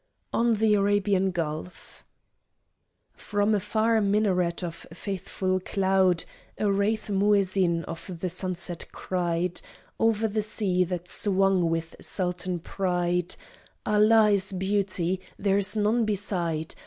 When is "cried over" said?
8.91-10.27